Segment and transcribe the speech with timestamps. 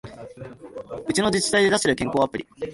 [1.07, 2.47] うちの自治体で出してる健康アプリ